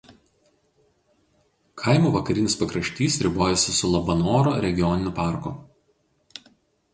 Kaimo 1.81 2.13
vakarinis 2.15 2.57
pakraštys 2.61 3.17
ribojasi 3.27 3.75
su 3.81 3.93
Labanoro 3.97 4.55
regioniniu 4.65 5.15
parku. 5.21 5.55